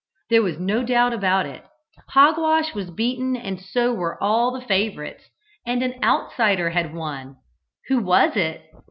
There 0.31 0.41
was 0.41 0.57
no 0.57 0.81
doubt 0.83 1.13
about 1.13 1.45
it. 1.45 1.63
Hogwash 2.09 2.73
was 2.73 2.89
beaten 2.89 3.35
and 3.35 3.61
so 3.61 3.93
were 3.93 4.17
all 4.19 4.49
the 4.51 4.65
favourites, 4.65 5.25
and 5.63 5.83
an 5.83 5.99
outsider 6.03 6.71
had 6.71 6.91
won. 6.95 7.35
Who 7.87 7.99
was 8.03 8.35
it? 8.35 8.63